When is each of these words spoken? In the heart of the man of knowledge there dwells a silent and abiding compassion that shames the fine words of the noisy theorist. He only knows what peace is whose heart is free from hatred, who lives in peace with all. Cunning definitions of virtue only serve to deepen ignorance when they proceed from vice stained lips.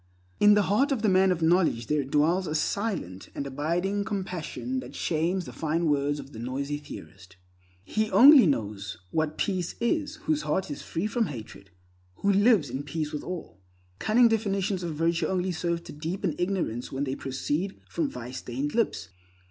In 0.39 0.55
the 0.55 0.63
heart 0.63 0.91
of 0.91 1.03
the 1.03 1.09
man 1.09 1.31
of 1.31 1.43
knowledge 1.43 1.85
there 1.85 2.03
dwells 2.03 2.47
a 2.47 2.55
silent 2.55 3.29
and 3.35 3.45
abiding 3.45 4.03
compassion 4.03 4.79
that 4.79 4.95
shames 4.95 5.45
the 5.45 5.53
fine 5.53 5.85
words 5.85 6.19
of 6.19 6.33
the 6.33 6.39
noisy 6.39 6.77
theorist. 6.79 7.35
He 7.83 8.09
only 8.09 8.47
knows 8.47 8.97
what 9.11 9.37
peace 9.37 9.75
is 9.79 10.15
whose 10.23 10.41
heart 10.41 10.71
is 10.71 10.81
free 10.81 11.05
from 11.05 11.27
hatred, 11.27 11.69
who 12.15 12.33
lives 12.33 12.67
in 12.71 12.81
peace 12.81 13.11
with 13.13 13.23
all. 13.23 13.59
Cunning 13.99 14.27
definitions 14.27 14.81
of 14.81 14.95
virtue 14.95 15.27
only 15.27 15.51
serve 15.51 15.83
to 15.83 15.91
deepen 15.93 16.33
ignorance 16.39 16.91
when 16.91 17.03
they 17.03 17.13
proceed 17.13 17.79
from 17.87 18.09
vice 18.09 18.39
stained 18.39 18.73
lips. 18.73 19.09